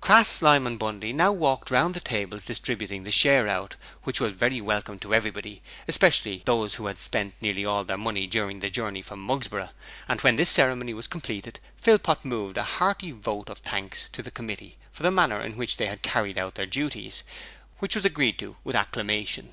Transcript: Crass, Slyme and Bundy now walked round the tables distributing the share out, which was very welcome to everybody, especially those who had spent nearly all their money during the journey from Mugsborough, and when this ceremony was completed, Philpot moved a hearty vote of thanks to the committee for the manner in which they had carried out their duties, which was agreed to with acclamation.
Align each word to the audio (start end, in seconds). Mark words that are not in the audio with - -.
Crass, 0.00 0.28
Slyme 0.28 0.64
and 0.64 0.78
Bundy 0.78 1.12
now 1.12 1.32
walked 1.32 1.68
round 1.68 1.94
the 1.94 1.98
tables 1.98 2.44
distributing 2.44 3.02
the 3.02 3.10
share 3.10 3.48
out, 3.48 3.74
which 4.04 4.20
was 4.20 4.32
very 4.32 4.60
welcome 4.60 4.96
to 5.00 5.12
everybody, 5.12 5.60
especially 5.88 6.40
those 6.44 6.76
who 6.76 6.86
had 6.86 6.98
spent 6.98 7.34
nearly 7.40 7.64
all 7.66 7.82
their 7.82 7.96
money 7.98 8.28
during 8.28 8.60
the 8.60 8.70
journey 8.70 9.02
from 9.02 9.18
Mugsborough, 9.18 9.70
and 10.08 10.20
when 10.20 10.36
this 10.36 10.50
ceremony 10.50 10.94
was 10.94 11.08
completed, 11.08 11.58
Philpot 11.78 12.24
moved 12.24 12.58
a 12.58 12.62
hearty 12.62 13.10
vote 13.10 13.48
of 13.48 13.58
thanks 13.58 14.08
to 14.12 14.22
the 14.22 14.30
committee 14.30 14.76
for 14.92 15.02
the 15.02 15.10
manner 15.10 15.40
in 15.40 15.56
which 15.56 15.78
they 15.78 15.86
had 15.86 16.02
carried 16.02 16.38
out 16.38 16.54
their 16.54 16.64
duties, 16.64 17.24
which 17.80 17.96
was 17.96 18.04
agreed 18.04 18.38
to 18.38 18.54
with 18.62 18.76
acclamation. 18.76 19.50